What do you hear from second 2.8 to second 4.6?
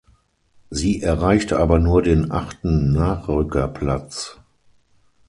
Nachrückerplatz.